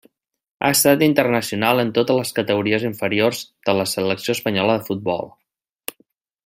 Ha 0.59 0.69
estat 0.75 1.03
internacional 1.07 1.81
en 1.83 1.91
totes 1.97 2.19
les 2.21 2.31
categories 2.39 2.87
inferiors 2.91 3.45
de 3.69 3.79
la 3.81 3.87
selecció 3.95 4.37
espanyola 4.39 4.79
de 4.81 4.89
futbol. 4.89 5.35